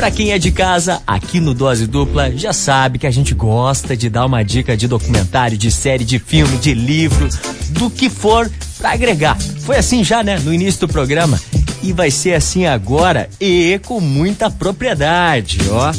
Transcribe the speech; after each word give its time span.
Pra 0.00 0.10
quem 0.10 0.32
é 0.32 0.38
de 0.38 0.50
casa, 0.50 1.02
aqui 1.06 1.40
no 1.40 1.52
Dose 1.52 1.86
Dupla, 1.86 2.34
já 2.34 2.54
sabe 2.54 2.98
que 2.98 3.06
a 3.06 3.10
gente 3.10 3.34
gosta 3.34 3.94
de 3.94 4.08
dar 4.08 4.24
uma 4.24 4.42
dica 4.42 4.74
de 4.74 4.88
documentário, 4.88 5.58
de 5.58 5.70
série, 5.70 6.06
de 6.06 6.18
filme, 6.18 6.56
de 6.56 6.72
livro, 6.72 7.28
do 7.68 7.90
que 7.90 8.08
for 8.08 8.50
pra 8.78 8.92
agregar. 8.92 9.38
Foi 9.38 9.76
assim 9.76 10.02
já, 10.02 10.22
né, 10.22 10.38
no 10.38 10.54
início 10.54 10.80
do 10.80 10.88
programa. 10.88 11.38
E 11.82 11.92
vai 11.92 12.10
ser 12.10 12.32
assim 12.32 12.64
agora 12.64 13.28
e 13.38 13.78
com 13.84 14.00
muita 14.00 14.50
propriedade, 14.50 15.58
ó. 15.70 15.92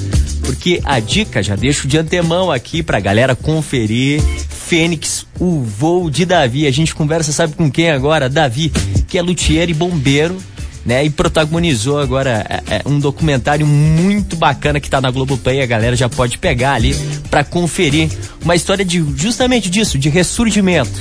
Porque 0.43 0.81
a 0.83 0.99
dica 0.99 1.43
já 1.43 1.55
deixo 1.55 1.87
de 1.87 1.99
antemão 1.99 2.51
aqui 2.51 2.81
pra 2.81 2.99
galera 2.99 3.35
conferir. 3.35 4.19
Fênix, 4.49 5.27
o 5.39 5.61
voo 5.61 6.09
de 6.09 6.25
Davi. 6.25 6.65
A 6.65 6.71
gente 6.71 6.95
conversa, 6.95 7.31
sabe 7.31 7.53
com 7.53 7.69
quem 7.69 7.91
agora? 7.91 8.27
Davi, 8.27 8.71
que 9.07 9.19
é 9.19 9.21
luthier 9.21 9.69
e 9.69 9.75
bombeiro 9.75 10.41
né? 10.85 11.05
E 11.05 11.09
protagonizou 11.09 11.99
agora 11.99 12.45
é, 12.49 12.75
é, 12.75 12.81
um 12.85 12.99
documentário 12.99 13.65
muito 13.65 14.35
bacana 14.35 14.79
que 14.79 14.89
tá 14.89 14.99
na 14.99 15.11
Globoplay, 15.11 15.61
a 15.61 15.65
galera 15.65 15.95
já 15.95 16.09
pode 16.09 16.37
pegar 16.37 16.73
ali 16.73 16.95
para 17.29 17.43
conferir 17.43 18.09
uma 18.43 18.55
história 18.55 18.83
de 18.83 19.03
justamente 19.15 19.69
disso, 19.69 19.97
de 19.97 20.09
ressurgimento. 20.09 20.91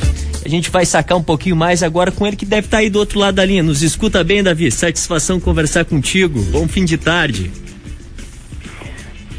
A 0.44 0.48
gente 0.48 0.70
vai 0.70 0.86
sacar 0.86 1.18
um 1.18 1.22
pouquinho 1.22 1.56
mais 1.56 1.82
agora 1.82 2.10
com 2.10 2.26
ele 2.26 2.36
que 2.36 2.46
deve 2.46 2.66
estar 2.66 2.78
tá 2.78 2.82
aí 2.82 2.90
do 2.90 2.98
outro 2.98 3.18
lado 3.18 3.34
da 3.34 3.44
linha. 3.44 3.62
Nos 3.62 3.82
escuta 3.82 4.24
bem, 4.24 4.42
Davi. 4.42 4.70
Satisfação 4.70 5.38
conversar 5.38 5.84
contigo. 5.84 6.40
Bom 6.44 6.66
fim 6.66 6.84
de 6.84 6.96
tarde. 6.96 7.50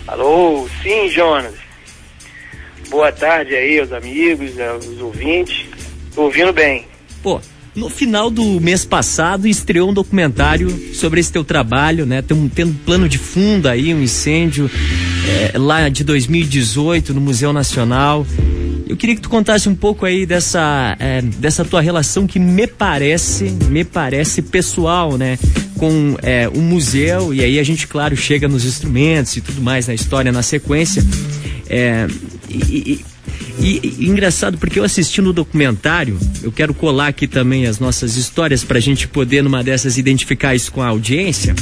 Alô, 0.07 0.67
sim, 0.83 1.09
Jonas. 1.09 1.55
Boa 2.89 3.11
tarde 3.11 3.55
aí 3.55 3.79
aos 3.79 3.91
amigos, 3.91 4.59
aos 4.59 4.99
ouvintes. 4.99 5.65
Tô 6.13 6.23
ouvindo 6.23 6.51
bem. 6.51 6.85
Pô, 7.23 7.39
no 7.75 7.89
final 7.89 8.29
do 8.29 8.59
mês 8.59 8.83
passado, 8.83 9.47
estreou 9.47 9.89
um 9.89 9.93
documentário 9.93 10.69
sobre 10.93 11.19
esse 11.19 11.31
teu 11.31 11.43
trabalho, 11.43 12.05
né? 12.05 12.21
Tem 12.21 12.35
um, 12.35 12.49
tendo 12.49 12.73
plano 12.85 13.07
de 13.07 13.17
fundo 13.17 13.67
aí, 13.67 13.93
um 13.93 14.01
incêndio 14.01 14.69
é, 15.27 15.57
lá 15.57 15.87
de 15.87 16.03
2018 16.03 17.13
no 17.13 17.21
Museu 17.21 17.53
Nacional. 17.53 18.25
Eu 18.87 18.97
queria 18.97 19.15
que 19.15 19.21
tu 19.21 19.29
contasse 19.29 19.69
um 19.69 19.75
pouco 19.75 20.05
aí 20.05 20.25
dessa, 20.25 20.97
é, 20.99 21.21
dessa 21.21 21.63
tua 21.63 21.79
relação 21.79 22.27
que 22.27 22.37
me 22.37 22.67
parece, 22.67 23.45
me 23.69 23.85
parece 23.85 24.41
pessoal, 24.41 25.17
né? 25.17 25.39
Com 25.77 26.17
é, 26.21 26.49
o 26.49 26.59
museu, 26.59 27.33
e 27.33 27.41
aí 27.41 27.57
a 27.57 27.63
gente, 27.63 27.87
claro, 27.87 28.17
chega 28.17 28.49
nos 28.49 28.65
instrumentos 28.65 29.37
e 29.37 29.41
tudo 29.41 29.61
mais 29.61 29.87
na 29.87 29.93
história, 29.93 30.29
na 30.29 30.43
sequência. 30.43 31.03
É, 31.69 32.05
e, 32.49 32.99
e, 32.99 33.05
e, 33.59 34.05
engraçado 34.07 34.57
porque 34.57 34.79
eu 34.79 34.83
assisti 34.83 35.21
no 35.21 35.33
documentário, 35.33 36.17
eu 36.41 36.51
quero 36.51 36.73
colar 36.73 37.07
aqui 37.07 37.27
também 37.27 37.65
as 37.65 37.79
nossas 37.79 38.15
histórias 38.17 38.63
para 38.63 38.77
a 38.77 38.81
gente 38.81 39.07
poder 39.07 39.43
numa 39.43 39.63
dessas 39.63 39.97
identificar 39.97 40.55
isso 40.55 40.71
com 40.71 40.81
a 40.81 40.87
audiência. 40.87 41.55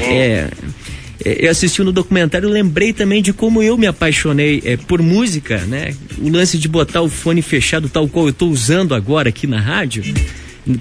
É, 0.00 0.50
é, 1.24 1.46
eu 1.46 1.50
assisti 1.50 1.82
no 1.82 1.92
documentário, 1.92 2.48
lembrei 2.48 2.92
também 2.92 3.22
de 3.22 3.32
como 3.32 3.62
eu 3.62 3.78
me 3.78 3.86
apaixonei 3.86 4.62
é, 4.64 4.76
por 4.76 5.00
música, 5.00 5.58
né? 5.66 5.94
O 6.18 6.28
lance 6.28 6.58
de 6.58 6.68
botar 6.68 7.02
o 7.02 7.08
fone 7.08 7.42
fechado, 7.42 7.88
tal 7.88 8.08
qual 8.08 8.26
eu 8.26 8.30
estou 8.30 8.50
usando 8.50 8.94
agora 8.94 9.28
aqui 9.28 9.46
na 9.46 9.60
rádio 9.60 10.02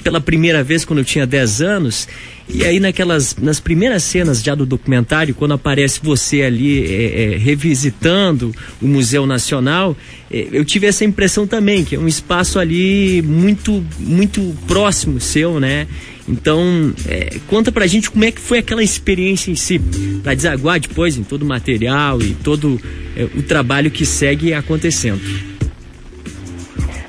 pela 0.03 0.21
primeira 0.21 0.63
vez 0.63 0.85
quando 0.85 0.99
eu 0.99 1.05
tinha 1.05 1.25
10 1.25 1.61
anos. 1.61 2.07
E 2.53 2.65
aí 2.65 2.79
naquelas 2.79 3.35
nas 3.37 3.59
primeiras 3.59 4.03
cenas 4.03 4.43
já 4.43 4.53
do 4.53 4.65
documentário, 4.65 5.33
quando 5.33 5.53
aparece 5.53 5.99
você 6.03 6.41
ali 6.41 6.85
é, 6.85 7.33
é, 7.33 7.37
revisitando 7.37 8.53
o 8.81 8.87
Museu 8.87 9.25
Nacional, 9.25 9.95
é, 10.29 10.47
eu 10.51 10.65
tive 10.65 10.87
essa 10.87 11.05
impressão 11.05 11.47
também 11.47 11.85
que 11.85 11.95
é 11.95 11.99
um 11.99 12.07
espaço 12.07 12.59
ali 12.59 13.21
muito 13.21 13.83
muito 13.99 14.55
próximo 14.67 15.19
seu, 15.19 15.59
né? 15.59 15.87
Então 16.27 16.93
é, 17.07 17.37
conta 17.47 17.71
pra 17.71 17.87
gente 17.87 18.11
como 18.11 18.25
é 18.25 18.31
que 18.31 18.41
foi 18.41 18.59
aquela 18.59 18.83
experiência 18.83 19.49
em 19.49 19.55
si, 19.55 19.79
para 20.21 20.33
desaguar 20.33 20.79
depois 20.79 21.17
em 21.17 21.23
todo 21.23 21.43
o 21.43 21.45
material 21.45 22.21
e 22.21 22.33
todo 22.33 22.79
é, 23.15 23.23
o 23.23 23.41
trabalho 23.41 23.89
que 23.89 24.05
segue 24.05 24.53
acontecendo. 24.53 25.21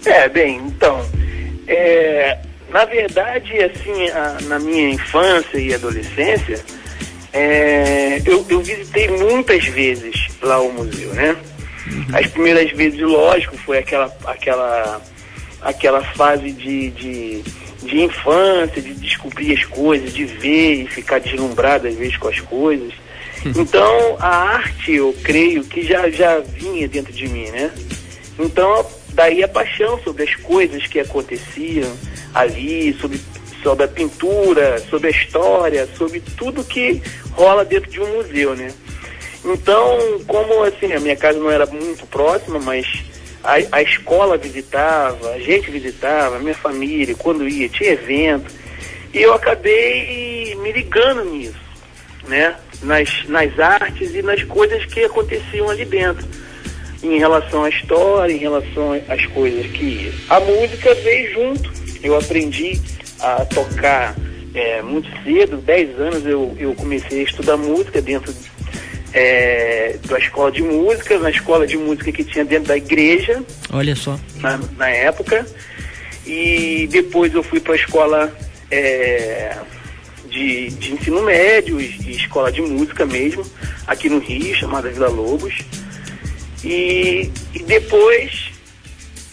É 0.04 0.28
bem, 0.28 0.60
então 0.66 1.04
é, 1.66 2.38
na 2.72 2.84
verdade, 2.86 3.52
assim, 3.62 4.08
a, 4.08 4.38
na 4.42 4.58
minha 4.58 4.90
infância 4.90 5.58
e 5.58 5.74
adolescência, 5.74 6.64
é, 7.32 8.20
eu, 8.24 8.44
eu, 8.48 8.60
visitei 8.60 9.08
muitas 9.08 9.64
vezes 9.66 10.28
lá 10.42 10.60
o 10.60 10.72
museu, 10.72 11.12
né? 11.14 11.36
Uhum. 11.86 12.06
As 12.12 12.26
primeiras 12.28 12.70
vezes, 12.72 13.00
lógico, 13.00 13.56
foi 13.58 13.78
aquela, 13.78 14.14
aquela, 14.24 15.02
aquela 15.60 16.02
fase 16.14 16.50
de, 16.52 16.90
de, 16.90 17.42
de, 17.82 18.00
infância, 18.00 18.80
de 18.80 18.94
descobrir 18.94 19.54
as 19.54 19.64
coisas, 19.64 20.12
de 20.12 20.24
ver 20.24 20.82
e 20.82 20.86
ficar 20.86 21.20
deslumbrado 21.20 21.88
às 21.88 21.94
vezes 21.94 22.16
com 22.16 22.28
as 22.28 22.40
coisas. 22.40 22.92
Uhum. 23.44 23.52
Então, 23.56 24.16
a 24.18 24.54
arte, 24.54 24.92
eu 24.92 25.14
creio 25.22 25.64
que 25.64 25.82
já, 25.82 26.08
já 26.10 26.38
vinha 26.38 26.88
dentro 26.88 27.12
de 27.12 27.28
mim, 27.28 27.50
né? 27.50 27.70
Então, 28.38 28.86
daí 29.12 29.42
a 29.42 29.48
paixão 29.48 30.00
sobre 30.02 30.24
as 30.24 30.34
coisas 30.36 30.86
que 30.86 31.00
aconteciam, 31.00 31.90
ali, 32.34 32.92
sobre, 32.94 33.20
sobre 33.62 33.84
a 33.84 33.88
pintura, 33.88 34.78
sobre 34.90 35.08
a 35.08 35.10
história, 35.10 35.88
sobre 35.96 36.20
tudo 36.36 36.64
que 36.64 37.02
rola 37.32 37.64
dentro 37.64 37.90
de 37.90 38.00
um 38.00 38.16
museu, 38.16 38.54
né? 38.54 38.72
Então, 39.44 40.20
como 40.26 40.62
assim, 40.62 40.92
a 40.92 41.00
minha 41.00 41.16
casa 41.16 41.38
não 41.38 41.50
era 41.50 41.66
muito 41.66 42.06
próxima, 42.06 42.60
mas 42.60 42.86
a, 43.42 43.54
a 43.72 43.82
escola 43.82 44.36
visitava, 44.36 45.30
a 45.30 45.38
gente 45.38 45.70
visitava, 45.70 46.36
a 46.36 46.38
minha 46.38 46.54
família, 46.54 47.14
quando 47.16 47.48
ia, 47.48 47.68
tinha 47.68 47.92
evento, 47.92 48.52
e 49.12 49.20
eu 49.20 49.34
acabei 49.34 50.54
me 50.56 50.72
ligando 50.72 51.24
nisso, 51.24 51.60
né? 52.28 52.56
Nas, 52.82 53.24
nas 53.28 53.58
artes 53.58 54.14
e 54.14 54.22
nas 54.22 54.42
coisas 54.44 54.84
que 54.86 55.04
aconteciam 55.04 55.68
ali 55.68 55.84
dentro 55.84 56.26
em 57.02 57.18
relação 57.18 57.64
à 57.64 57.68
história, 57.68 58.32
em 58.32 58.38
relação 58.38 58.92
às 59.08 59.26
coisas 59.26 59.66
que 59.72 60.12
a 60.28 60.38
música 60.40 60.94
veio 60.94 61.32
junto 61.32 61.81
eu 62.02 62.16
aprendi 62.16 62.80
a 63.20 63.44
tocar 63.44 64.14
é, 64.54 64.82
muito 64.82 65.08
cedo, 65.22 65.56
10 65.58 66.00
anos 66.00 66.26
eu, 66.26 66.54
eu 66.58 66.74
comecei 66.74 67.20
a 67.20 67.24
estudar 67.24 67.56
música 67.56 68.02
dentro 68.02 68.34
é, 69.12 69.98
da 70.06 70.18
escola 70.18 70.50
de 70.50 70.62
música, 70.62 71.18
na 71.18 71.30
escola 71.30 71.66
de 71.66 71.76
música 71.76 72.10
que 72.12 72.24
tinha 72.24 72.44
dentro 72.44 72.68
da 72.68 72.76
igreja. 72.76 73.42
Olha 73.72 73.94
só. 73.94 74.18
Na, 74.36 74.58
na 74.76 74.88
época. 74.88 75.46
E 76.26 76.88
depois 76.90 77.34
eu 77.34 77.42
fui 77.42 77.60
para 77.60 77.72
a 77.72 77.76
escola 77.76 78.36
é, 78.70 79.56
de, 80.28 80.70
de 80.70 80.92
ensino 80.92 81.22
médio 81.22 81.80
e 81.80 82.12
escola 82.12 82.50
de 82.50 82.62
música 82.62 83.04
mesmo, 83.04 83.44
aqui 83.86 84.08
no 84.08 84.18
Rio, 84.18 84.54
chamada 84.54 84.88
Vila 84.88 85.08
Lobos. 85.08 85.58
E, 86.64 87.30
e 87.52 87.58
depois 87.64 88.51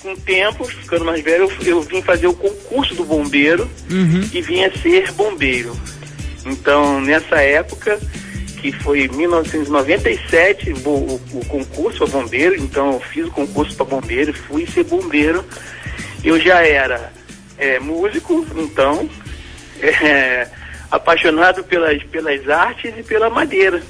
com 0.02 0.14
o 0.14 0.18
tempo, 0.18 0.66
ficando 0.66 1.06
mais 1.06 1.24
velho, 1.24 1.50
eu, 1.62 1.68
eu 1.68 1.82
vim 1.82 2.02
fazer 2.02 2.28
o 2.28 2.34
concurso 2.34 2.96
do 2.96 3.04
bombeiro 3.04 3.70
uhum. 3.90 4.30
e 4.34 4.42
vim 4.42 4.64
a 4.64 4.72
ser 4.78 5.12
bombeiro. 5.12 5.76
Então, 6.46 7.02
nessa 7.02 7.42
época, 7.42 8.00
que 8.62 8.72
foi 8.72 9.08
1997, 9.08 10.74
o, 10.86 10.90
o, 10.90 11.22
o 11.34 11.46
concurso 11.46 12.00
para 12.00 12.20
bombeiro, 12.20 12.56
então 12.56 12.94
eu 12.94 13.00
fiz 13.00 13.26
o 13.26 13.32
concurso 13.32 13.76
para 13.76 13.86
bombeiro, 13.86 14.34
fui 14.34 14.66
ser 14.66 14.84
bombeiro. 14.84 15.44
Eu 16.24 16.40
já 16.40 16.66
era 16.66 17.12
é, 17.58 17.80
músico, 17.80 18.46
então, 18.56 19.10
é, 19.82 20.48
apaixonado 20.90 21.64
pelas, 21.64 22.02
pelas 22.04 22.50
artes 22.50 22.94
e 22.98 23.04
pela 23.04 23.30
madeira. 23.30 23.82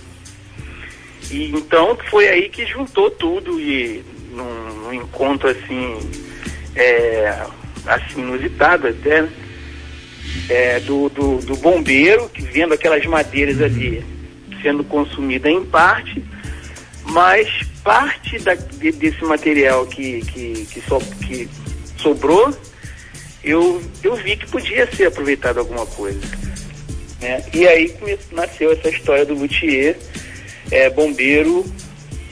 E 1.31 1.52
então 1.52 1.98
foi 2.09 2.28
aí 2.28 2.50
que 2.50 2.66
juntou 2.66 3.12
tudo 3.12 3.59
e 3.59 4.03
num, 4.29 4.84
num 4.84 4.94
encontro 4.94 5.50
assim, 5.50 6.00
é, 6.75 7.45
assim 7.85 8.22
inusitado 8.22 8.88
até, 8.88 9.23
né? 9.23 9.29
é, 10.50 10.79
do, 10.81 11.09
do, 11.09 11.38
do, 11.40 11.56
bombeiro, 11.57 12.29
que 12.29 12.41
vendo 12.41 12.73
aquelas 12.73 13.06
madeiras 13.06 13.62
ali 13.62 14.03
sendo 14.62 14.84
consumida 14.84 15.50
em 15.50 15.63
parte, 15.66 16.24
mas 17.04 17.48
parte 17.83 18.38
da, 18.39 18.56
de, 18.56 18.92
desse 18.92 19.24
material 19.24 19.86
que, 19.86 20.21
que, 20.21 20.65
que, 20.65 20.81
so, 20.81 21.00
que 21.25 21.50
sobrou, 21.98 22.54
eu, 23.44 23.81
eu 24.04 24.15
vi 24.15 24.36
que 24.36 24.48
podia 24.48 24.89
ser 24.94 25.07
aproveitado 25.07 25.59
alguma 25.59 25.86
coisa. 25.86 26.19
Né? 27.21 27.44
E 27.54 27.68
aí 27.68 27.95
nasceu 28.31 28.71
essa 28.71 28.89
história 28.89 29.25
do 29.25 29.33
luthier, 29.33 29.98
é, 30.71 30.89
bombeiro 30.89 31.65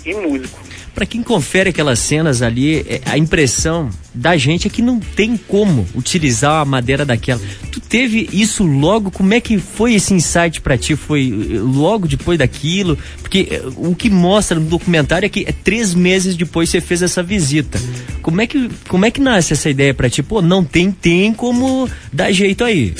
e 0.05 0.13
músico 0.13 0.66
para 0.97 1.05
quem 1.05 1.21
confere 1.21 1.69
aquelas 1.69 1.99
cenas 1.99 2.41
ali, 2.41 2.79
é, 2.79 3.01
a 3.05 3.19
impressão 3.19 3.91
da 4.15 4.35
gente 4.35 4.65
é 4.65 4.69
que 4.69 4.81
não 4.81 4.99
tem 4.99 5.37
como 5.37 5.87
utilizar 5.93 6.59
a 6.59 6.65
madeira 6.65 7.05
daquela. 7.05 7.39
Tu 7.71 7.79
teve 7.79 8.27
isso 8.33 8.63
logo? 8.63 9.11
Como 9.11 9.31
é 9.31 9.39
que 9.39 9.59
foi 9.59 9.93
esse 9.93 10.11
insight 10.15 10.59
para 10.59 10.75
ti? 10.75 10.95
Foi 10.95 11.27
eh, 11.27 11.59
logo 11.59 12.07
depois 12.07 12.39
daquilo? 12.39 12.97
Porque 13.21 13.47
eh, 13.51 13.61
o 13.75 13.93
que 13.93 14.09
mostra 14.09 14.59
no 14.59 14.65
documentário 14.65 15.27
é 15.27 15.29
que 15.29 15.45
é 15.47 15.51
três 15.51 15.93
meses 15.93 16.35
depois 16.35 16.67
você 16.67 16.81
fez 16.81 17.03
essa 17.03 17.21
visita. 17.21 17.77
Como 18.23 18.41
é 18.41 18.47
que, 18.47 18.67
como 18.87 19.05
é 19.05 19.11
que 19.11 19.21
nasce 19.21 19.53
essa 19.53 19.69
ideia 19.69 19.93
para 19.93 20.09
ti? 20.09 20.23
Pô, 20.23 20.41
não 20.41 20.63
tem, 20.63 20.91
tem 20.91 21.31
como 21.31 21.87
dar 22.11 22.31
jeito 22.31 22.63
aí. 22.63 22.95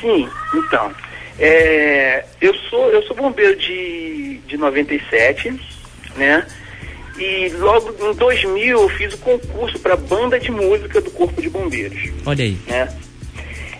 Sim, 0.00 0.26
então. 0.54 0.90
É, 1.38 2.24
eu, 2.40 2.54
sou, 2.70 2.88
eu 2.88 3.02
sou 3.02 3.14
bombeiro 3.14 3.54
de, 3.58 4.40
de 4.48 4.56
97, 4.56 5.73
né? 6.16 6.46
E 7.18 7.48
logo 7.58 7.94
em 8.10 8.14
2000 8.14 8.80
eu 8.80 8.88
fiz 8.88 9.14
o 9.14 9.18
concurso 9.18 9.78
para 9.78 9.96
banda 9.96 10.38
de 10.38 10.50
música 10.50 11.00
do 11.00 11.10
Corpo 11.10 11.40
de 11.40 11.48
Bombeiros. 11.48 12.10
Olha 12.26 12.44
aí. 12.44 12.58
Né? 12.66 12.88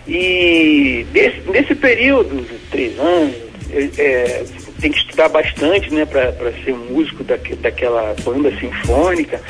E 0.07 1.05
desse, 1.11 1.41
nesse 1.49 1.75
período, 1.75 2.41
de 2.41 2.57
três 2.69 2.97
anos, 2.99 3.35
eu, 3.69 3.89
é, 3.97 4.45
tem 4.79 4.91
que 4.91 4.99
estudar 4.99 5.29
bastante, 5.29 5.93
né, 5.93 6.05
para 6.05 6.31
ser 6.63 6.73
músico 6.73 7.23
daque, 7.23 7.55
daquela 7.55 8.15
banda 8.23 8.55
sinfônica. 8.59 9.41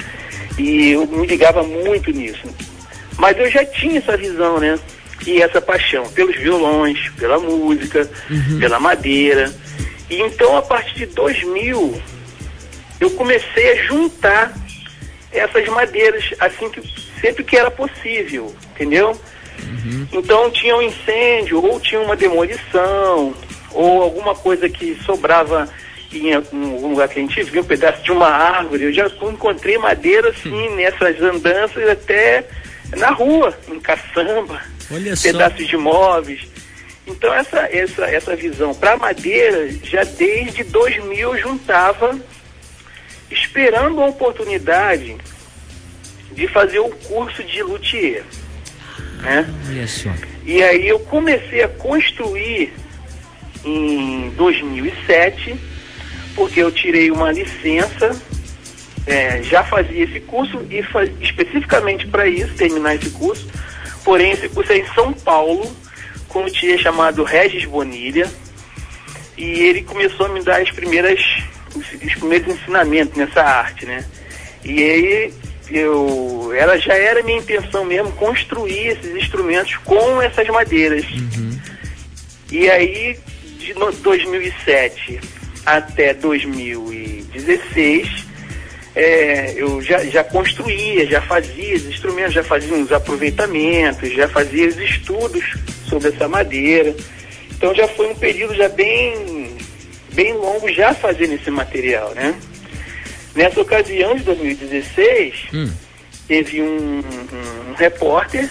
E 0.57 0.91
eu 0.91 1.05
me 1.05 1.27
ligava 1.27 1.61
muito 1.63 2.09
nisso. 2.11 2.47
Mas 3.17 3.37
eu 3.37 3.49
já 3.51 3.65
tinha 3.65 3.99
essa 3.99 4.15
visão, 4.15 4.59
né? 4.59 4.79
E 5.25 5.41
essa 5.41 5.61
paixão 5.61 6.07
pelos 6.09 6.35
violões, 6.37 7.09
pela 7.17 7.39
música, 7.39 8.09
uhum. 8.29 8.59
pela 8.59 8.79
madeira. 8.79 9.53
E 10.09 10.21
então, 10.21 10.55
a 10.55 10.61
partir 10.61 10.99
de 10.99 11.05
2000, 11.07 12.01
eu 12.99 13.11
comecei 13.11 13.71
a 13.71 13.83
juntar 13.83 14.53
essas 15.31 15.67
madeiras 15.67 16.23
assim 16.39 16.69
que 16.69 16.81
sempre 17.19 17.43
que 17.43 17.57
era 17.57 17.69
possível, 17.69 18.55
entendeu? 18.71 19.19
Uhum. 19.63 20.07
Então 20.13 20.49
tinha 20.51 20.75
um 20.75 20.81
incêndio, 20.81 21.63
ou 21.63 21.79
tinha 21.79 21.99
uma 22.01 22.15
demolição, 22.15 23.33
ou 23.71 24.01
alguma 24.01 24.33
coisa 24.35 24.69
que 24.69 24.95
sobrava 25.03 25.67
em 26.13 26.33
algum 26.33 26.89
lugar 26.89 27.09
que 27.09 27.19
a 27.19 27.21
gente 27.21 27.43
viu, 27.43 27.61
um 27.61 27.65
pedaço 27.65 28.01
de 28.03 28.11
uma 28.11 28.27
árvore. 28.27 28.85
Eu 28.85 28.93
já 28.93 29.07
encontrei 29.07 29.77
madeira 29.77 30.29
assim 30.29 30.69
nessas 30.75 31.21
andanças 31.21 31.87
até 31.89 32.45
na 32.95 33.09
rua, 33.09 33.57
em 33.67 33.79
caçamba, 33.79 34.61
Olha 34.91 35.13
pedaços 35.17 35.61
só. 35.61 35.67
de 35.67 35.77
móveis. 35.77 36.47
Então 37.07 37.33
essa 37.33 37.59
essa 37.71 38.05
essa 38.05 38.35
visão 38.35 38.73
para 38.73 38.97
madeira 38.97 39.69
já 39.83 40.03
desde 40.03 40.63
2000 40.63 41.37
juntava 41.37 42.19
esperando 43.35 44.01
a 44.01 44.07
oportunidade 44.07 45.17
de 46.31 46.47
fazer 46.47 46.79
o 46.79 46.89
curso 46.89 47.43
de 47.43 47.61
luthier. 47.61 48.23
Né? 49.21 49.47
Só. 49.87 50.09
E 50.45 50.61
aí 50.63 50.87
eu 50.87 50.99
comecei 50.99 51.63
a 51.63 51.67
construir 51.67 52.73
em 53.63 54.29
2007, 54.31 55.55
porque 56.35 56.61
eu 56.61 56.71
tirei 56.71 57.09
uma 57.09 57.31
licença, 57.31 58.15
é, 59.07 59.41
já 59.43 59.63
fazia 59.63 60.03
esse 60.03 60.19
curso 60.21 60.65
e 60.69 60.83
faz, 60.83 61.09
especificamente 61.21 62.07
para 62.07 62.27
isso, 62.27 62.53
terminar 62.55 62.95
esse 62.95 63.09
curso. 63.09 63.47
Porém, 64.03 64.31
esse 64.31 64.47
curso 64.49 64.71
é 64.71 64.77
em 64.77 64.87
São 64.93 65.13
Paulo, 65.13 65.75
com 66.27 66.43
um 66.43 66.47
tia 66.47 66.77
chamado 66.77 67.23
Regis 67.23 67.65
Bonilha, 67.65 68.29
e 69.37 69.43
ele 69.43 69.81
começou 69.83 70.27
a 70.27 70.29
me 70.29 70.41
dar 70.43 70.61
as 70.61 70.71
primeiras, 70.71 71.19
os, 71.75 72.03
os 72.03 72.15
primeiros 72.15 72.55
ensinamentos 72.55 73.17
nessa 73.17 73.41
arte, 73.41 73.85
né? 73.85 74.05
E 74.63 74.83
aí 74.83 75.33
eu, 75.69 76.51
ela 76.55 76.77
já 76.77 76.93
era 76.93 77.23
minha 77.23 77.39
intenção 77.39 77.83
mesmo 77.85 78.11
construir 78.13 78.87
esses 78.87 79.15
instrumentos 79.15 79.75
com 79.77 80.21
essas 80.21 80.47
madeiras. 80.47 81.05
Uhum. 81.05 81.59
E 82.51 82.69
aí 82.69 83.17
de 83.57 83.73
2007 83.73 85.19
até 85.65 86.13
2016, 86.13 88.25
é, 88.95 89.53
eu 89.57 89.81
já, 89.81 90.05
já 90.05 90.23
construía, 90.23 91.07
já 91.07 91.19
fazia 91.21 91.75
os 91.75 91.85
instrumentos, 91.85 92.33
já 92.33 92.43
fazia 92.43 92.75
os 92.75 92.91
aproveitamentos, 92.91 94.13
já 94.13 94.29
fazia 94.29 94.67
os 94.67 94.77
estudos 94.77 95.43
sobre 95.89 96.09
essa 96.09 96.27
madeira. 96.27 96.95
Então 97.57 97.73
já 97.73 97.87
foi 97.87 98.11
um 98.11 98.15
período 98.15 98.53
já 98.55 98.69
bem, 98.69 99.34
bem 100.15 100.33
longo 100.33 100.71
já 100.71 100.93
fazendo 100.93 101.33
esse 101.33 101.51
material, 101.51 102.13
né? 102.15 102.33
Nessa 103.35 103.61
ocasião 103.61 104.15
de 104.15 104.23
2016, 104.23 105.47
hum. 105.53 105.69
teve 106.27 106.61
um, 106.61 106.99
um, 106.99 107.71
um 107.71 107.73
repórter 107.73 108.49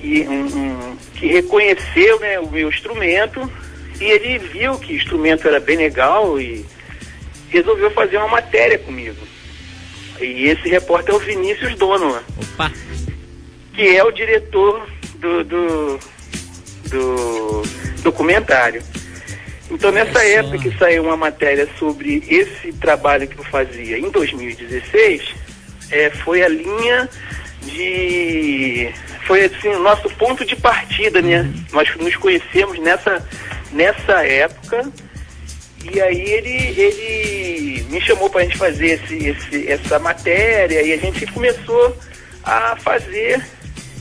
que, 0.00 0.26
um, 0.28 0.96
que 1.14 1.28
reconheceu 1.28 2.18
né, 2.18 2.40
o 2.40 2.50
meu 2.50 2.68
instrumento 2.68 3.50
e 4.00 4.04
ele 4.04 4.38
viu 4.38 4.78
que 4.78 4.92
o 4.92 4.96
instrumento 4.96 5.46
era 5.46 5.60
bem 5.60 5.76
legal 5.76 6.40
e 6.40 6.66
resolveu 7.50 7.90
fazer 7.92 8.16
uma 8.16 8.28
matéria 8.28 8.78
comigo. 8.78 9.16
E 10.20 10.48
esse 10.48 10.68
repórter 10.68 11.14
é 11.14 11.16
o 11.16 11.20
Vinícius 11.20 11.76
Donovan. 11.76 12.22
Opa! 12.36 12.72
Que 13.74 13.96
é 13.96 14.02
o 14.02 14.10
diretor 14.10 14.88
do, 15.20 15.44
do, 15.44 15.98
do 16.90 17.62
documentário. 18.02 18.82
Então, 19.70 19.92
nessa 19.92 20.24
época 20.24 20.58
que 20.58 20.78
saiu 20.78 21.04
uma 21.04 21.16
matéria 21.16 21.68
sobre 21.78 22.22
esse 22.28 22.72
trabalho 22.72 23.28
que 23.28 23.38
eu 23.38 23.44
fazia 23.44 23.98
em 23.98 24.10
2016, 24.10 25.34
é, 25.90 26.10
foi 26.10 26.42
a 26.42 26.48
linha 26.48 27.08
de. 27.62 28.90
Foi 29.26 29.44
assim, 29.44 29.68
o 29.68 29.80
nosso 29.80 30.08
ponto 30.10 30.44
de 30.44 30.56
partida, 30.56 31.20
né? 31.20 31.42
Uhum. 31.42 31.64
Nós 31.72 31.94
nos 31.96 32.16
conhecemos 32.16 32.78
nessa 32.78 33.22
nessa 33.72 34.24
época. 34.26 34.90
E 35.92 36.00
aí 36.00 36.20
ele, 36.20 36.80
ele 36.80 37.86
me 37.90 38.00
chamou 38.00 38.28
para 38.28 38.40
a 38.40 38.44
gente 38.44 38.58
fazer 38.58 39.00
esse, 39.00 39.28
esse, 39.28 39.68
essa 39.70 39.98
matéria 39.98 40.82
e 40.82 40.92
a 40.92 40.96
gente 40.96 41.24
começou 41.26 41.96
a 42.42 42.76
fazer 42.76 43.42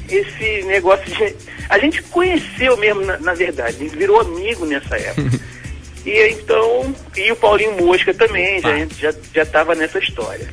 esse 0.09 0.63
negócio 0.63 1.05
de. 1.05 1.35
A 1.69 1.77
gente 1.77 2.01
conheceu 2.03 2.77
mesmo, 2.77 3.01
na, 3.05 3.17
na 3.17 3.33
verdade, 3.33 3.75
a 3.75 3.79
gente 3.79 3.95
virou 3.95 4.21
amigo 4.21 4.65
nessa 4.65 4.97
época. 4.97 5.39
e 6.07 6.29
então, 6.29 6.95
e 7.17 7.29
o 7.33 7.35
Paulinho 7.35 7.85
Mosca 7.85 8.13
também, 8.13 8.61
já 8.61 8.77
estava 8.77 8.95
já, 8.97 9.13
já 9.33 9.45
tava 9.45 9.75
nessa 9.75 9.99
história. 9.99 10.47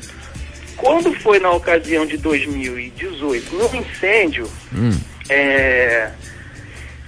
Quando 0.75 1.13
foi 1.13 1.39
na 1.39 1.49
ocasião 1.51 2.05
de 2.05 2.17
2018, 2.17 3.55
no 3.55 3.73
incêndio, 3.73 4.51
hum. 4.73 4.91
é, 5.29 6.11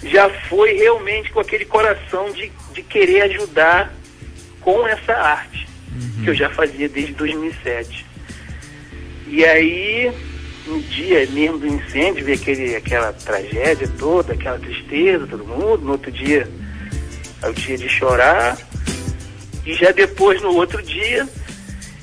já 0.02 0.30
foi 0.48 0.78
realmente 0.78 1.30
com 1.34 1.42
aquele 1.42 1.66
coração 1.66 2.32
de, 2.32 2.50
de 2.74 2.82
querer 2.84 3.24
ajudar 3.24 3.94
com 4.62 4.88
essa 4.88 5.14
arte, 5.14 5.68
uhum. 5.92 6.24
que 6.24 6.30
eu 6.30 6.34
já 6.34 6.50
fazia 6.50 6.88
desde 6.88 7.12
2007. 7.16 8.06
E 9.28 9.44
aí, 9.44 10.10
no 10.66 10.82
dia 10.84 11.28
mesmo 11.32 11.58
do 11.58 11.68
incêndio, 11.68 12.24
vi 12.24 12.32
aquele, 12.32 12.78
aquela 12.78 13.12
tragédia 13.12 13.90
toda, 14.00 14.32
aquela 14.32 14.58
tristeza, 14.58 15.28
todo 15.28 15.44
mundo, 15.44 15.80
no 15.80 15.92
outro 15.92 16.10
dia, 16.10 16.48
é 17.42 17.50
o 17.50 17.54
dia 17.54 17.78
de 17.78 17.90
chorar. 17.90 18.58
E 19.66 19.74
já 19.74 19.92
depois, 19.92 20.42
no 20.42 20.54
outro 20.56 20.82
dia, 20.82 21.28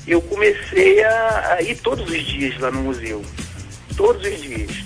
eu 0.07 0.21
comecei 0.21 1.03
a, 1.03 1.55
a 1.57 1.61
ir 1.61 1.75
todos 1.77 2.09
os 2.09 2.23
dias 2.23 2.59
lá 2.59 2.69
no 2.71 2.81
museu. 2.83 3.23
Todos 3.97 4.25
os 4.25 4.41
dias 4.41 4.85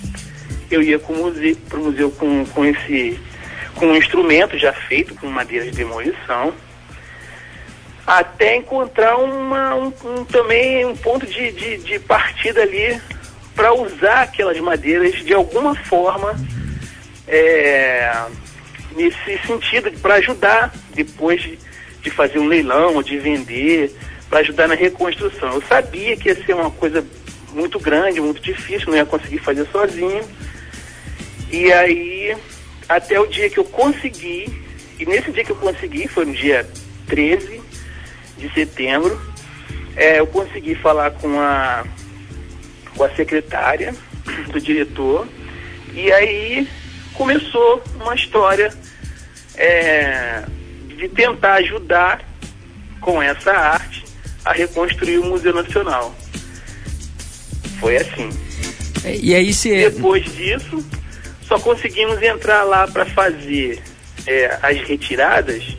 eu 0.70 0.82
ia 0.82 0.98
para 0.98 1.12
o 1.12 1.16
museu, 1.16 1.56
pro 1.68 1.80
museu 1.80 2.10
com, 2.12 2.46
com 2.46 2.64
esse 2.64 3.18
com 3.74 3.86
um 3.86 3.96
instrumento 3.96 4.58
já 4.58 4.72
feito 4.72 5.14
com 5.14 5.26
madeira 5.26 5.64
de 5.64 5.70
demolição, 5.70 6.52
até 8.06 8.56
encontrar 8.56 9.16
uma, 9.16 9.74
um, 9.74 9.92
um 10.04 10.24
também 10.24 10.84
um 10.84 10.94
ponto 10.94 11.26
de, 11.26 11.50
de, 11.52 11.78
de 11.78 11.98
partida 11.98 12.62
ali 12.62 13.00
para 13.54 13.72
usar 13.72 14.22
aquelas 14.22 14.58
madeiras 14.60 15.14
de 15.24 15.32
alguma 15.32 15.74
forma 15.74 16.36
é, 17.26 18.12
nesse 18.96 19.38
sentido, 19.46 19.90
para 20.00 20.14
ajudar 20.14 20.74
depois 20.94 21.40
de, 21.42 21.58
de 22.02 22.10
fazer 22.10 22.38
um 22.38 22.46
leilão 22.46 23.02
de 23.02 23.18
vender, 23.18 23.94
para 24.28 24.40
ajudar 24.40 24.68
na 24.68 24.74
reconstrução. 24.74 25.54
Eu 25.54 25.62
sabia 25.62 26.16
que 26.16 26.28
ia 26.28 26.44
ser 26.44 26.54
uma 26.54 26.70
coisa 26.70 27.04
muito 27.52 27.78
grande, 27.80 28.20
muito 28.20 28.40
difícil, 28.40 28.88
não 28.88 28.96
ia 28.96 29.06
conseguir 29.06 29.38
fazer 29.38 29.66
sozinho 29.72 30.24
e 31.52 31.72
aí, 31.72 32.36
até 32.88 33.18
o 33.18 33.26
dia 33.26 33.50
que 33.50 33.58
eu 33.58 33.64
consegui, 33.64 34.46
e 34.98 35.04
nesse 35.04 35.32
dia 35.32 35.44
que 35.44 35.50
eu 35.50 35.56
consegui, 35.56 36.06
foi 36.06 36.24
no 36.24 36.32
dia 36.32 36.64
13 37.08 37.60
de 38.38 38.54
setembro, 38.54 39.20
é, 39.96 40.20
eu 40.20 40.28
consegui 40.28 40.76
falar 40.76 41.10
com 41.10 41.40
a, 41.40 41.84
com 42.96 43.02
a 43.02 43.10
secretária 43.16 43.92
do 44.52 44.60
diretor, 44.60 45.26
e 45.92 46.12
aí 46.12 46.68
começou 47.20 47.82
uma 47.96 48.14
história 48.14 48.72
é, 49.54 50.42
de 50.96 51.06
tentar 51.10 51.56
ajudar 51.56 52.26
com 52.98 53.22
essa 53.22 53.52
arte 53.52 54.02
a 54.42 54.54
reconstruir 54.54 55.18
o 55.18 55.26
Museu 55.26 55.52
Nacional. 55.52 56.14
Foi 57.78 57.98
assim. 57.98 58.30
E 59.04 59.34
aí 59.34 59.52
se... 59.52 59.90
Depois 59.90 60.24
disso, 60.34 60.82
só 61.42 61.60
conseguimos 61.60 62.22
entrar 62.22 62.62
lá 62.62 62.88
para 62.88 63.04
fazer 63.04 63.82
é, 64.26 64.58
as 64.62 64.78
retiradas 64.78 65.76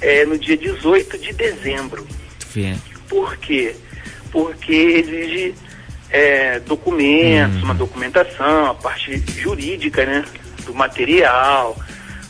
é, 0.00 0.24
no 0.24 0.38
dia 0.38 0.56
18 0.56 1.18
de 1.18 1.32
dezembro. 1.32 2.06
Sim. 2.52 2.80
Por 3.08 3.36
quê? 3.38 3.74
Porque 4.30 4.72
exige 4.72 5.52
é, 6.10 6.60
documentos, 6.60 7.56
uhum. 7.56 7.64
uma 7.64 7.74
documentação, 7.74 8.66
a 8.66 8.74
parte 8.74 9.20
jurídica 9.36 10.06
né, 10.06 10.24
do 10.64 10.74
material, 10.74 11.76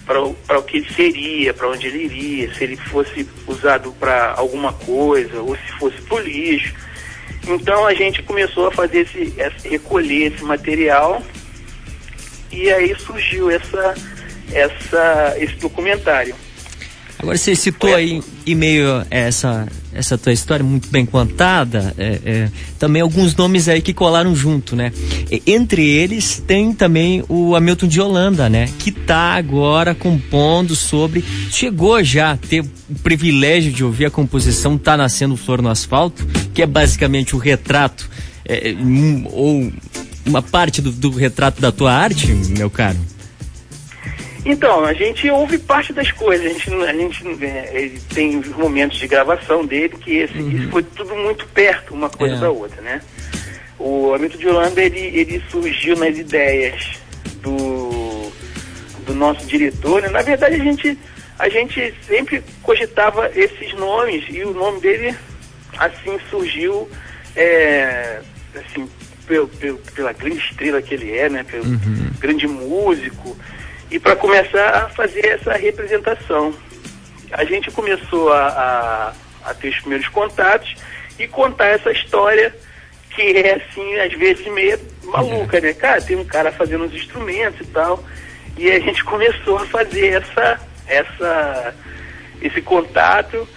para 0.07 0.59
o 0.59 0.63
que 0.63 0.79
ele 0.79 0.95
seria, 0.95 1.55
para 1.55 1.69
onde 1.69 1.87
ele 1.87 2.05
iria, 2.05 2.55
se 2.55 2.65
ele 2.65 2.77
fosse 2.77 3.29
usado 3.47 3.93
para 3.93 4.35
alguma 4.37 4.73
coisa 4.73 5.41
ou 5.41 5.57
se 5.57 5.73
fosse 5.79 6.01
para 6.03 6.21
lixo. 6.21 6.75
Então 7.47 7.87
a 7.87 7.95
gente 7.95 8.23
começou 8.23 8.69
a 8.69 8.73
fazer 8.73 9.01
esse, 9.01 9.33
esse, 9.39 9.69
recolher 9.69 10.33
esse 10.33 10.45
material 10.45 11.23
e 12.51 12.71
aí 12.71 12.95
surgiu 12.99 13.51
essa, 13.51 13.95
essa, 14.53 15.35
esse 15.39 15.57
documentário. 15.57 16.35
Agora 17.25 17.39
você 17.39 17.57
citou 17.57 17.95
aí 17.95 18.23
em 18.47 18.55
meio 18.55 18.87
a 18.87 19.07
essa, 19.09 19.67
essa 19.95 20.19
tua 20.19 20.31
história 20.31 20.63
muito 20.63 20.91
bem 20.91 21.07
contada, 21.07 21.95
é, 21.97 22.21
é, 22.23 22.51
também 22.79 23.01
alguns 23.01 23.35
nomes 23.35 23.67
aí 23.67 23.81
que 23.81 23.95
colaram 23.95 24.37
junto, 24.37 24.77
né? 24.77 24.93
E, 25.31 25.43
entre 25.47 25.89
eles 25.89 26.45
tem 26.47 26.75
também 26.75 27.25
o 27.27 27.57
Hamilton 27.57 27.87
de 27.87 27.99
Holanda, 27.99 28.51
né? 28.51 28.69
Que 28.79 28.93
tá 28.93 29.37
agora 29.37 29.95
compondo 29.95 30.77
sobre. 30.77 31.25
Chegou 31.51 32.05
já 32.05 32.33
a 32.33 32.37
ter 32.37 32.61
o 32.61 32.95
privilégio 33.03 33.73
de 33.73 33.83
ouvir 33.83 34.05
a 34.05 34.11
composição 34.11 34.77
Tá 34.77 34.95
Nascendo 34.95 35.35
Flor 35.35 35.63
no 35.63 35.71
Asfalto, 35.71 36.27
que 36.53 36.61
é 36.61 36.67
basicamente 36.67 37.35
o 37.35 37.39
retrato, 37.39 38.11
é, 38.45 38.75
um, 38.79 39.25
ou 39.33 39.73
uma 40.27 40.43
parte 40.43 40.83
do, 40.83 40.93
do 40.93 41.09
retrato 41.09 41.59
da 41.59 41.73
tua 41.73 41.91
arte, 41.91 42.27
meu 42.27 42.69
caro. 42.69 42.99
Então, 44.45 44.85
a 44.85 44.93
gente 44.93 45.29
ouve 45.31 45.57
parte 45.57 45.93
das 45.93 46.11
coisas, 46.13 46.47
a 46.47 46.51
gente, 46.51 46.75
a 46.75 46.93
gente 46.93 47.45
é, 47.45 47.93
tem 48.13 48.37
os 48.39 48.49
momentos 48.49 48.99
de 48.99 49.09
gravação 49.09 49.65
dele, 49.65 49.97
que 49.99 50.19
esse, 50.19 50.37
uhum. 50.37 50.51
isso 50.51 50.69
foi 50.69 50.83
tudo 50.83 51.17
muito 51.17 51.47
perto 51.49 51.95
uma 51.95 52.11
coisa 52.11 52.37
é. 52.37 52.41
da 52.41 52.51
outra, 52.51 52.83
né? 52.83 53.01
O 53.79 54.13
Hamilton 54.13 54.39
de 54.39 54.49
Holanda, 54.49 54.83
ele, 54.83 55.01
ele 55.01 55.43
surgiu 55.51 55.97
nas 55.97 56.17
ideias 56.19 56.99
do, 57.43 58.31
do 59.07 59.15
nosso 59.15 59.47
diretor, 59.47 60.03
né? 60.03 60.09
Na 60.11 60.21
verdade, 60.21 60.57
a 60.57 60.65
gente, 60.65 60.99
a 61.39 61.49
gente 61.49 61.95
sempre 62.07 62.43
cogitava 62.63 63.31
esses 63.35 63.73
nomes 63.73 64.25
e 64.29 64.43
o 64.45 64.53
nome 64.53 64.79
dele, 64.81 65.17
assim, 65.79 66.19
surgiu, 66.29 66.87
é, 67.35 68.21
assim, 68.55 68.87
pelo, 69.27 69.49
pelo, 69.49 69.79
pela 69.79 70.13
grande 70.13 70.37
estrela 70.37 70.83
que 70.83 70.93
ele 70.93 71.17
é, 71.17 71.31
né? 71.31 71.45
Pelo 71.45 71.65
uhum. 71.65 72.11
grande 72.21 72.47
músico 72.47 73.35
e 73.91 73.99
para 73.99 74.17
começar 74.17 74.69
a 74.71 74.89
fazer 74.89 75.27
essa 75.27 75.53
representação. 75.53 76.55
A 77.31 77.45
gente 77.45 77.71
começou 77.71 78.33
a, 78.33 78.49
a, 79.45 79.51
a, 79.51 79.55
ter 79.55 79.69
os 79.69 79.81
primeiros 79.81 80.09
contatos 80.09 80.75
e 81.19 81.27
contar 81.27 81.67
essa 81.67 81.91
história 81.91 82.55
que 83.11 83.23
é 83.23 83.55
assim, 83.55 83.97
às 83.99 84.13
vezes 84.15 84.47
meio 84.49 84.79
maluca, 85.05 85.61
né? 85.61 85.73
Cara, 85.73 86.01
tem 86.01 86.17
um 86.17 86.25
cara 86.25 86.51
fazendo 86.51 86.85
os 86.85 86.95
instrumentos 86.95 87.61
e 87.61 87.71
tal. 87.71 88.05
E 88.57 88.71
a 88.71 88.81
gente 88.81 89.05
começou 89.05 89.59
a 89.59 89.67
fazer 89.67 90.23
essa, 90.23 90.61
essa, 90.87 91.75
esse 92.43 92.61
contato. 92.61 93.49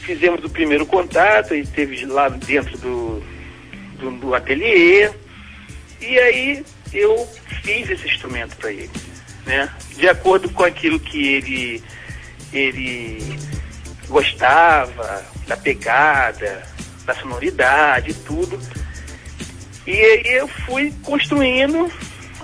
Fizemos 0.00 0.42
o 0.44 0.50
primeiro 0.50 0.86
contato 0.86 1.54
e 1.54 1.64
teve 1.66 2.06
lá 2.06 2.28
dentro 2.28 2.76
do, 2.78 3.22
do, 3.98 4.10
do 4.12 4.34
ateliê. 4.34 5.10
E 6.00 6.18
aí 6.18 6.64
eu 6.92 7.28
fiz 7.62 7.90
esse 7.90 8.06
instrumento 8.06 8.56
para 8.56 8.72
ele 8.72 8.90
né? 9.48 9.68
De 9.96 10.06
acordo 10.08 10.48
com 10.50 10.62
aquilo 10.62 11.00
que 11.00 11.26
ele, 11.26 11.82
ele 12.52 13.38
gostava, 14.06 15.24
da 15.46 15.56
pegada, 15.56 16.62
da 17.04 17.14
sonoridade, 17.14 18.12
tudo. 18.14 18.60
E 19.86 19.92
aí 19.92 20.22
eu 20.26 20.46
fui 20.46 20.92
construindo 21.02 21.90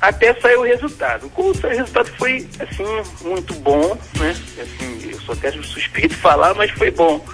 até 0.00 0.34
sair 0.40 0.56
o 0.56 0.62
resultado. 0.62 1.30
O 1.36 1.52
resultado 1.68 2.10
foi, 2.16 2.48
assim, 2.58 2.84
muito 3.22 3.52
bom, 3.56 3.96
né? 4.18 4.34
Assim, 4.60 5.10
eu 5.10 5.20
sou 5.20 5.34
até 5.34 5.52
suspeito 5.52 6.08
de 6.08 6.16
falar, 6.16 6.54
mas 6.54 6.70
foi 6.70 6.90
bom. 6.90 7.24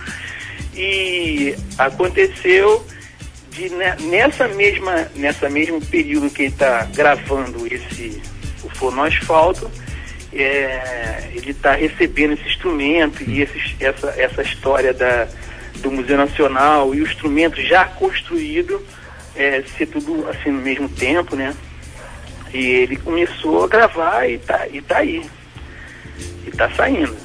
E 0.74 1.54
aconteceu 1.78 2.84
de 3.50 3.68
nessa 4.08 4.48
mesma, 4.48 5.08
nessa 5.14 5.48
mesmo 5.48 5.80
período 5.80 6.30
que 6.30 6.42
ele 6.42 6.52
está 6.52 6.84
gravando 6.86 7.66
esse, 7.66 8.20
o 8.80 8.90
forno 8.90 9.02
asfalto, 9.02 9.70
é, 10.32 11.30
ele 11.34 11.50
está 11.50 11.72
recebendo 11.72 12.32
esse 12.32 12.48
instrumento 12.48 13.22
e 13.22 13.42
essa, 13.80 14.08
essa 14.16 14.42
história 14.42 14.94
da, 14.94 15.28
do 15.82 15.90
Museu 15.90 16.16
Nacional 16.16 16.94
e 16.94 17.00
o 17.00 17.06
instrumento 17.06 17.60
já 17.62 17.84
construído 17.84 18.80
é, 19.34 19.62
ser 19.76 19.86
tudo 19.86 20.28
assim 20.28 20.50
no 20.50 20.60
mesmo 20.60 20.88
tempo, 20.88 21.36
né? 21.36 21.54
E 22.52 22.58
ele 22.58 22.96
começou 22.96 23.64
a 23.64 23.68
gravar 23.68 24.28
e 24.28 24.38
tá, 24.38 24.66
e 24.72 24.80
tá 24.82 24.98
aí. 24.98 25.22
E 26.46 26.50
tá 26.50 26.70
saindo. 26.70 27.16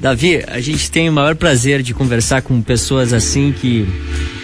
Davi, 0.00 0.42
a 0.48 0.60
gente 0.60 0.90
tem 0.90 1.08
o 1.08 1.12
maior 1.12 1.36
prazer 1.36 1.80
de 1.80 1.94
conversar 1.94 2.42
com 2.42 2.60
pessoas 2.60 3.12
assim 3.12 3.52
que 3.52 3.86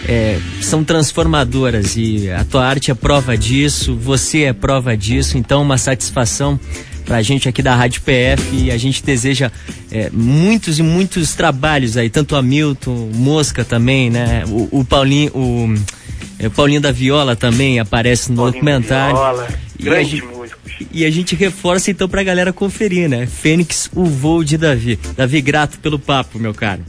é, 0.06 0.38
são 0.60 0.84
transformadoras 0.84 1.96
e 1.96 2.30
a 2.30 2.44
tua 2.44 2.66
arte 2.66 2.90
é 2.90 2.94
prova 2.94 3.36
disso, 3.36 3.96
você 3.96 4.44
é 4.44 4.52
prova 4.52 4.96
disso, 4.96 5.38
então 5.38 5.62
uma 5.62 5.78
satisfação 5.78 6.58
para 7.04 7.16
a 7.16 7.22
gente 7.22 7.48
aqui 7.48 7.62
da 7.62 7.74
Rádio 7.74 8.02
PF 8.02 8.54
e 8.54 8.70
a 8.70 8.76
gente 8.76 9.02
deseja 9.02 9.50
é, 9.90 10.10
muitos 10.12 10.78
e 10.78 10.82
muitos 10.82 11.34
trabalhos 11.34 11.96
aí, 11.96 12.10
tanto 12.10 12.34
o 12.34 12.38
Hamilton, 12.38 13.10
Mosca 13.14 13.64
também, 13.64 14.10
né? 14.10 14.44
O, 14.46 14.80
o 14.80 14.84
Paulinho, 14.84 15.32
o, 15.34 15.74
é, 16.38 16.48
o 16.48 16.50
Paulinho 16.50 16.82
da 16.82 16.92
Viola 16.92 17.34
também 17.34 17.80
aparece 17.80 18.30
no 18.30 18.36
Paulinho 18.36 18.52
documentário. 18.52 19.16
Viola, 19.16 19.48
e 19.78 19.88
a, 19.88 20.02
gente, 20.02 20.24
e 20.92 21.04
a 21.06 21.10
gente 21.10 21.34
reforça 21.34 21.90
então 21.90 22.08
pra 22.08 22.22
galera 22.22 22.52
conferir, 22.52 23.08
né? 23.08 23.26
Fênix, 23.26 23.88
o 23.94 24.04
voo 24.04 24.44
de 24.44 24.58
Davi. 24.58 24.98
Davi, 25.16 25.40
grato 25.40 25.78
pelo 25.78 25.98
papo, 25.98 26.38
meu 26.38 26.52
caro. 26.52 26.82